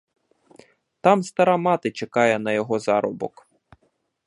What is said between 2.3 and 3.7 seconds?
на його заробок.